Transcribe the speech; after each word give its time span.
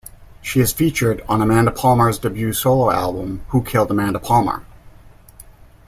She 0.41 0.61
is 0.61 0.73
featured 0.73 1.21
on 1.29 1.43
Amanda 1.43 1.69
Palmer's 1.69 2.17
debut 2.17 2.53
solo 2.53 2.89
album, 2.89 3.45
"Who 3.49 3.61
Killed 3.63 3.91
Amanda 3.91 4.17
Palmer". 4.17 4.65